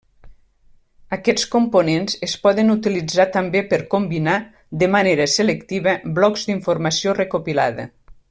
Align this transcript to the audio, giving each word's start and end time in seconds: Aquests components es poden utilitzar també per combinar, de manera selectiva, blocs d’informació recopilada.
Aquests 1.17 1.43
components 1.55 2.15
es 2.27 2.33
poden 2.47 2.75
utilitzar 2.75 3.27
també 3.37 3.63
per 3.75 3.81
combinar, 3.93 4.39
de 4.85 4.89
manera 4.97 5.29
selectiva, 5.35 5.95
blocs 6.21 6.49
d’informació 6.49 7.17
recopilada. 7.21 7.89